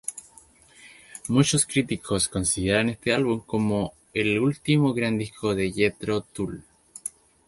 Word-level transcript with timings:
Muchos 1.27 1.67
críticos 1.67 2.27
consideran 2.27 2.89
este 2.89 3.13
álbum 3.13 3.39
como 3.41 3.93
el 4.15 4.39
último 4.39 4.95
gran 4.95 5.19
disco 5.19 5.53
de 5.53 5.71
Jethro 5.71 6.21
Tull. 6.21 6.63